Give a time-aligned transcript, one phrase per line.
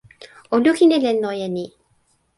[0.53, 1.65] o lukin e len loje ni.